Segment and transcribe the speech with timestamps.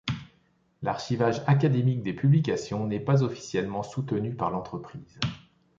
[0.81, 5.19] L'archivage académique des publications n'est pas officiellement soutenu par l'entreprise.